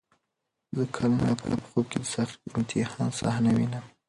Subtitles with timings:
[0.75, 3.85] زه کله ناکله په خوب کې د سخت امتحان صحنه وینم.